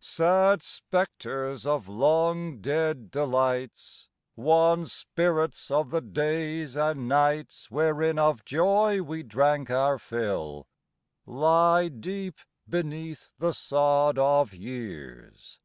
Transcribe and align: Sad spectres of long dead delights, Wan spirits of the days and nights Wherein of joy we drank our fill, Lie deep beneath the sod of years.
Sad 0.00 0.60
spectres 0.60 1.64
of 1.64 1.88
long 1.88 2.58
dead 2.60 3.12
delights, 3.12 4.08
Wan 4.34 4.84
spirits 4.84 5.70
of 5.70 5.90
the 5.92 6.00
days 6.00 6.74
and 6.76 7.06
nights 7.08 7.70
Wherein 7.70 8.18
of 8.18 8.44
joy 8.44 9.02
we 9.02 9.22
drank 9.22 9.70
our 9.70 9.96
fill, 9.96 10.66
Lie 11.26 11.90
deep 11.90 12.40
beneath 12.68 13.30
the 13.38 13.52
sod 13.54 14.18
of 14.18 14.52
years. 14.52 15.60